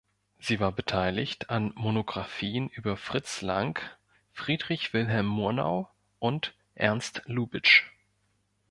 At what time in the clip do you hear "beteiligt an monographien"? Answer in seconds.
0.71-2.69